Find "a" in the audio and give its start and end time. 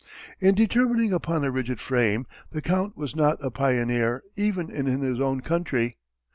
1.43-1.51, 3.45-3.51